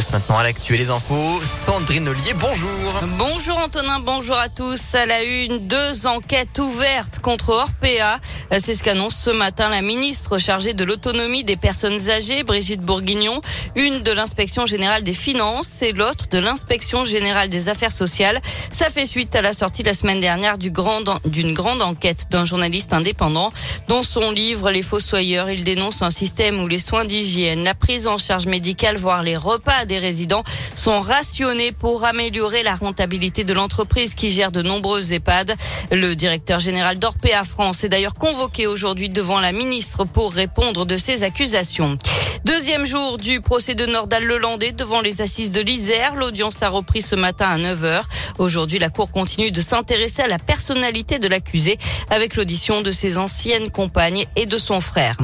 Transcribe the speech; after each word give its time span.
Place 0.00 0.12
maintenant 0.12 0.38
à 0.38 0.44
l'actu 0.44 0.78
les 0.78 0.88
infos. 0.88 1.42
Sandrine 1.44 2.08
Ollier, 2.08 2.32
bonjour. 2.32 3.00
Bonjour 3.18 3.58
Antonin, 3.58 4.00
bonjour 4.00 4.36
à 4.36 4.48
tous. 4.48 4.94
À 4.94 5.04
la 5.04 5.22
une, 5.22 5.66
deux 5.66 6.06
enquêtes 6.06 6.58
ouvertes 6.58 7.18
contre 7.18 7.50
Orpea. 7.50 8.18
C'est 8.58 8.74
ce 8.74 8.82
qu'annonce 8.82 9.14
ce 9.14 9.28
matin 9.28 9.68
la 9.68 9.82
ministre 9.82 10.38
chargée 10.38 10.72
de 10.72 10.84
l'autonomie 10.84 11.44
des 11.44 11.56
personnes 11.56 12.08
âgées, 12.08 12.44
Brigitte 12.44 12.80
Bourguignon. 12.80 13.42
Une 13.76 14.02
de 14.02 14.10
l'inspection 14.10 14.64
générale 14.64 15.02
des 15.02 15.12
finances 15.12 15.82
et 15.82 15.92
l'autre 15.92 16.28
de 16.30 16.38
l'inspection 16.38 17.04
générale 17.04 17.50
des 17.50 17.68
affaires 17.68 17.92
sociales. 17.92 18.40
Ça 18.72 18.88
fait 18.88 19.04
suite 19.04 19.36
à 19.36 19.42
la 19.42 19.52
sortie 19.52 19.82
la 19.82 19.92
semaine 19.92 20.20
dernière 20.20 20.56
d'une 20.56 20.72
grande 20.72 21.82
enquête 21.82 22.28
d'un 22.30 22.46
journaliste 22.46 22.94
indépendant. 22.94 23.52
Dans 23.86 24.02
son 24.02 24.30
livre 24.30 24.70
Les 24.70 24.82
Fossoyeurs, 24.82 25.50
il 25.50 25.62
dénonce 25.62 26.00
un 26.00 26.10
système 26.10 26.58
où 26.60 26.68
les 26.68 26.78
soins 26.78 27.04
d'hygiène, 27.04 27.64
la 27.64 27.74
prise 27.74 28.06
en 28.06 28.16
charge 28.16 28.46
médicale, 28.46 28.96
voire 28.96 29.22
les 29.22 29.36
repas 29.36 29.84
des 29.90 29.98
résidents 29.98 30.44
sont 30.76 31.00
rationnés 31.00 31.72
pour 31.72 32.04
améliorer 32.04 32.62
la 32.62 32.76
rentabilité 32.76 33.42
de 33.42 33.52
l'entreprise 33.52 34.14
qui 34.14 34.30
gère 34.30 34.52
de 34.52 34.62
nombreux 34.62 35.12
EHPAD. 35.12 35.56
Le 35.90 36.14
directeur 36.14 36.60
général 36.60 37.00
d'Orpea 37.00 37.42
France 37.42 37.82
est 37.82 37.88
d'ailleurs 37.88 38.14
convoqué 38.14 38.68
aujourd'hui 38.68 39.08
devant 39.08 39.40
la 39.40 39.50
ministre 39.50 40.04
pour 40.04 40.32
répondre 40.32 40.86
de 40.86 40.96
ces 40.96 41.24
accusations. 41.24 41.98
Deuxième 42.44 42.86
jour 42.86 43.18
du 43.18 43.40
procès 43.40 43.74
de 43.74 43.84
Nordal 43.84 44.24
Lelandais 44.24 44.70
devant 44.70 45.00
les 45.00 45.20
assises 45.22 45.50
de 45.50 45.60
l'Isère. 45.60 46.14
L'audience 46.14 46.62
a 46.62 46.68
repris 46.68 47.02
ce 47.02 47.16
matin 47.16 47.48
à 47.48 47.58
9h. 47.58 48.02
Aujourd'hui, 48.38 48.78
la 48.78 48.90
Cour 48.90 49.10
continue 49.10 49.50
de 49.50 49.60
s'intéresser 49.60 50.22
à 50.22 50.28
la 50.28 50.38
personnalité 50.38 51.18
de 51.18 51.28
l'accusé 51.28 51.78
avec 52.10 52.36
l'audition 52.36 52.82
de 52.82 52.90
ses 52.90 53.18
anciennes 53.18 53.70
compagnes 53.70 54.26
et 54.36 54.46
de 54.46 54.56
son 54.56 54.80
frère. 54.80 55.16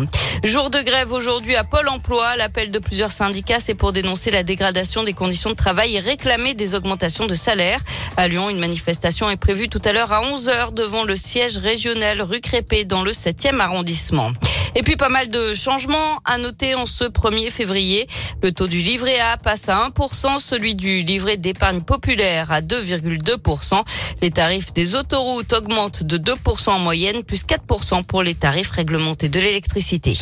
Jour 0.45 0.71
de 0.71 0.81
grève 0.81 1.13
aujourd'hui 1.13 1.57
à 1.57 1.65
Pôle 1.65 1.89
emploi. 1.89 2.37
L'appel 2.37 2.71
de 2.71 2.79
plusieurs 2.79 3.13
syndicats, 3.13 3.61
c'est 3.61 3.75
pour 3.75 3.93
dénoncer 3.93 4.31
la 4.31 4.43
dégradation 4.43 5.05
des 5.05 5.13
conditions 5.13 5.51
de 5.51 5.57
travail 5.57 5.97
et 5.97 6.01
réclamer 6.01 6.55
des 6.55 6.75
augmentations 6.75 7.27
de 7.27 7.35
salaire. 7.35 7.81
À 8.17 8.29
Lyon, 8.29 8.51
une 8.51 8.59
manifestation 8.59 9.31
est 9.31 9.37
prévue 9.37 9.69
tout 9.69 9.83
à 9.85 9.93
l'heure 9.93 10.13
à 10.13 10.23
11h 10.23 10.73
devant 10.73 11.05
le 11.05 11.17
siège 11.17 11.57
régional 11.59 12.23
rue 12.23 12.41
Crépé 12.41 12.85
dans 12.85 13.03
le 13.03 13.13
7e 13.13 13.61
arrondissement. 13.61 14.33
Et 14.79 14.83
puis 14.83 14.97
pas 14.97 15.09
mal 15.09 15.29
de 15.29 15.55
changements 15.55 16.21
à 16.27 16.37
noter 16.37 16.75
en 16.75 16.85
ce 16.85 17.05
1er 17.05 17.51
février. 17.51 18.07
Le 18.43 18.53
taux 18.53 18.67
du 18.67 18.77
livret 18.77 19.19
A 19.19 19.39
passe 19.39 19.71
à 19.71 19.89
1%, 19.89 20.39
celui 20.39 20.75
du 20.75 21.03
livret 21.03 21.39
d'épargne 21.39 21.81
populaire 21.81 22.53
à 22.53 22.61
2,2%. 22.61 23.83
Les 24.21 24.31
tarifs 24.31 24.75
des 24.75 24.95
autoroutes 24.95 25.55
augmentent 25.55 26.03
de 26.05 26.19
2% 26.19 26.69
en 26.69 26.79
moyenne, 26.79 27.23
plus 27.23 27.47
4% 27.47 28.05
pour 28.05 28.23
les 28.23 28.35
tarifs 28.35 28.71
réglementés 28.71 29.31
de 29.31 29.41
l'électricité. 29.41 30.13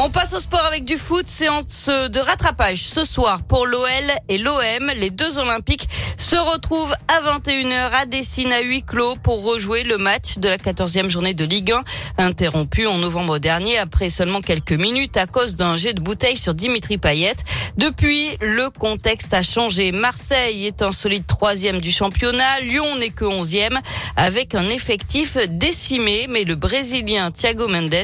On 0.00 0.10
passe 0.10 0.32
au 0.32 0.38
sport 0.38 0.64
avec 0.64 0.84
du 0.84 0.96
foot, 0.96 1.26
séance 1.26 1.88
de 1.88 2.20
rattrapage 2.20 2.82
ce 2.82 3.04
soir 3.04 3.42
pour 3.42 3.66
l'OL 3.66 3.88
et 4.28 4.38
l'OM. 4.38 4.92
Les 4.94 5.10
deux 5.10 5.38
Olympiques 5.38 5.88
se 6.16 6.36
retrouvent 6.36 6.94
à 7.08 7.20
21h 7.20 7.90
à 7.92 8.06
Dessine 8.06 8.52
à 8.52 8.60
huis 8.60 8.84
clos 8.84 9.16
pour 9.16 9.42
rejouer 9.42 9.82
le 9.82 9.98
match 9.98 10.38
de 10.38 10.48
la 10.48 10.56
14e 10.56 11.10
journée 11.10 11.34
de 11.34 11.44
Ligue 11.44 11.72
1, 11.72 11.82
interrompu 12.18 12.86
en 12.86 12.98
novembre 12.98 13.38
dernier 13.38 13.76
après 13.78 14.08
seulement 14.08 14.40
quelques 14.40 14.70
minutes 14.70 15.16
à 15.16 15.26
cause 15.26 15.56
d'un 15.56 15.74
jet 15.74 15.94
de 15.94 16.00
bouteille 16.00 16.36
sur 16.36 16.54
Dimitri 16.54 16.96
Payet. 16.96 17.34
Depuis, 17.76 18.36
le 18.40 18.70
contexte 18.70 19.34
a 19.34 19.42
changé. 19.42 19.90
Marseille 19.90 20.66
est 20.66 20.82
un 20.82 20.92
solide 20.92 21.26
troisième 21.26 21.80
du 21.80 21.90
championnat. 21.90 22.60
Lyon 22.60 22.96
n'est 22.96 23.10
que 23.10 23.24
onzième 23.24 23.78
avec 24.16 24.54
un 24.54 24.68
effectif 24.68 25.36
décimé. 25.48 26.26
Mais 26.28 26.44
le 26.44 26.54
Brésilien 26.56 27.30
Thiago 27.30 27.68
Mendes 27.68 27.94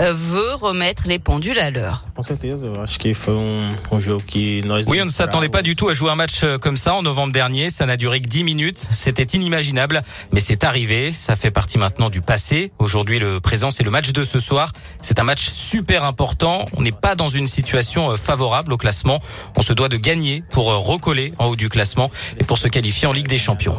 euh, 0.00 0.12
veut 0.12 0.54
remettre 0.54 1.04
les 1.06 1.18
pendules 1.18 1.39
à 1.58 1.70
l'heure. 1.70 2.02
Oui, 4.86 5.00
on 5.00 5.04
ne 5.06 5.10
s'attendait 5.10 5.48
pas 5.48 5.62
du 5.62 5.76
tout 5.76 5.88
à 5.88 5.94
jouer 5.94 6.10
un 6.10 6.14
match 6.14 6.42
euh, 6.42 6.58
comme 6.58 6.76
ça 6.76 6.94
en 6.94 7.02
novembre 7.02 7.32
dernier. 7.32 7.70
Ça 7.70 7.86
n'a 7.86 7.96
duré 7.96 8.20
que 8.20 8.28
10 8.28 8.44
minutes. 8.44 8.86
C'était 8.90 9.22
inimaginable, 9.22 10.02
mais 10.32 10.40
c'est 10.40 10.64
arrivé. 10.64 11.12
Ça 11.12 11.36
fait 11.36 11.50
partie 11.50 11.78
maintenant 11.78 12.10
du 12.10 12.20
passé. 12.20 12.72
Aujourd'hui, 12.78 13.18
le 13.18 13.40
présent, 13.40 13.70
c'est 13.70 13.84
le 13.84 13.90
match 13.90 14.12
de 14.12 14.24
ce 14.24 14.38
soir. 14.38 14.72
C'est 15.00 15.18
un 15.18 15.22
match 15.22 15.48
super 15.48 16.04
important. 16.04 16.66
On 16.76 16.82
n'est 16.82 16.92
pas 16.92 17.14
dans 17.14 17.28
une 17.28 17.46
situation 17.46 18.10
euh, 18.10 18.16
favorable 18.16 18.72
au 18.72 18.76
classement. 18.76 19.20
On 19.56 19.62
se 19.62 19.72
doit 19.72 19.88
de 19.88 19.96
gagner 19.96 20.42
pour 20.50 20.70
euh, 20.70 20.76
recoller 20.76 21.32
en 21.38 21.46
haut 21.46 21.56
du 21.56 21.68
classement 21.68 22.10
et 22.38 22.44
pour 22.44 22.58
se 22.58 22.68
qualifier 22.68 23.08
en 23.08 23.12
Ligue 23.12 23.28
des 23.28 23.38
Champions. 23.38 23.74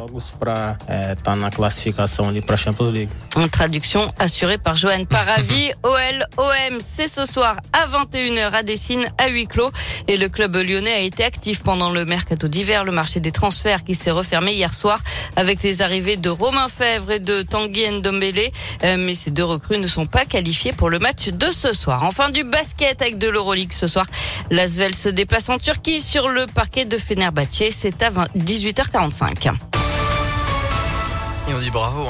En 3.36 3.48
traduction 3.48 4.12
assurée 4.20 4.58
par 4.58 4.76
Johan 4.76 5.06
Paravi, 5.06 5.72
OL, 5.84 6.26
OM, 6.38 6.80
c'est 6.80 7.08
ce 7.08 7.26
soir 7.26 7.41
à 7.44 7.88
21h 7.88 8.52
à 8.54 8.64
Dessine, 8.64 9.06
à 9.18 9.28
huis 9.28 9.48
clos. 9.48 9.72
Et 10.08 10.18
le 10.18 10.30
club 10.30 10.56
lyonnais 10.56 10.94
a 10.94 11.00
été 11.00 11.24
actif 11.24 11.64
pendant 11.64 11.92
le 11.92 12.06
mercato 12.06 12.48
d'hiver, 12.48 12.84
le 12.84 12.92
marché 12.92 13.20
des 13.20 13.32
transferts 13.32 13.84
qui 13.84 13.96
s'est 13.96 14.12
refermé 14.12 14.54
hier 14.54 14.74
soir 14.74 15.00
avec 15.36 15.64
les 15.64 15.82
arrivées 15.82 16.18
de 16.18 16.30
Romain 16.30 16.68
Fèvre 16.68 17.12
et 17.12 17.20
de 17.20 17.42
Tanguy 17.42 17.90
Ndombele. 17.90 18.52
Euh, 18.84 18.98
mais 18.98 19.16
ces 19.16 19.32
deux 19.32 19.44
recrues 19.44 19.80
ne 19.80 19.88
sont 19.88 20.06
pas 20.06 20.26
qualifiées 20.26 20.74
pour 20.74 20.90
le 20.90 21.00
match 21.00 21.30
de 21.30 21.52
ce 21.52 21.74
soir. 21.74 22.04
Enfin, 22.04 22.30
du 22.30 22.44
basket 22.44 23.02
avec 23.02 23.18
de 23.18 23.28
l'Euroleague 23.28 23.74
ce 23.74 23.88
soir. 23.88 24.06
L'Asvel 24.50 24.96
se 24.96 25.10
déplace 25.10 25.50
en 25.50 25.58
Turquie 25.58 26.02
sur 26.02 26.30
le 26.30 26.46
parquet 26.46 26.86
de 26.86 26.98
Fenerbahçe. 26.98 27.72
C'est 27.72 28.02
à 28.04 28.10
18h45. 28.10 29.52
Et 31.50 31.54
on 31.54 31.60
dit 31.60 31.72
bravo. 31.72 32.00